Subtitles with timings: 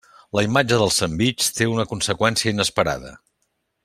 [0.37, 3.13] La imatge del sandvitx té una conseqüència inesperada.